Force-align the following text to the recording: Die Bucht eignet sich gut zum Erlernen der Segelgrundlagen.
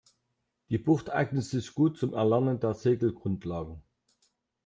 Die 0.69 0.79
Bucht 0.79 1.11
eignet 1.11 1.43
sich 1.43 1.75
gut 1.75 1.95
zum 1.95 2.13
Erlernen 2.15 2.59
der 2.59 2.73
Segelgrundlagen. 2.73 3.83